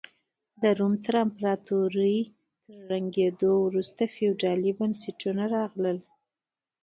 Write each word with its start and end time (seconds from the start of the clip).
د 0.61 0.63
روم 0.79 0.93
امپراتورۍ 1.25 2.19
تر 2.29 2.31
ړنګېدو 2.89 3.51
وروسته 3.67 4.01
فیوډالي 4.15 4.71
بنسټونه 4.79 5.43
راغلل. 5.55 5.97